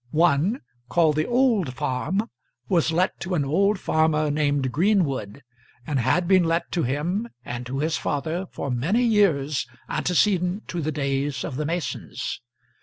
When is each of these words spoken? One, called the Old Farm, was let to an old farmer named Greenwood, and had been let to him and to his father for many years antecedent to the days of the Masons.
One, 0.09 0.61
called 0.89 1.15
the 1.15 1.27
Old 1.27 1.75
Farm, 1.75 2.27
was 2.67 2.91
let 2.91 3.19
to 3.19 3.35
an 3.35 3.45
old 3.45 3.77
farmer 3.79 4.31
named 4.31 4.71
Greenwood, 4.71 5.43
and 5.85 5.99
had 5.99 6.27
been 6.27 6.43
let 6.45 6.71
to 6.71 6.81
him 6.81 7.29
and 7.45 7.67
to 7.67 7.77
his 7.77 7.97
father 7.97 8.47
for 8.49 8.71
many 8.71 9.03
years 9.03 9.67
antecedent 9.87 10.67
to 10.69 10.81
the 10.81 10.91
days 10.91 11.43
of 11.43 11.55
the 11.55 11.67
Masons. 11.67 12.41